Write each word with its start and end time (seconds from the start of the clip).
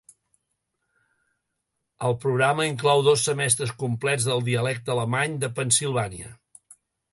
El 2.07 2.17
programa 2.23 2.65
inclou 2.71 3.05
dos 3.09 3.27
semestres 3.29 3.75
complets 3.85 4.27
del 4.33 4.43
dialecte 4.49 4.95
alemany 4.97 5.39
de 5.47 5.53
Pennsilvània. 5.61 6.35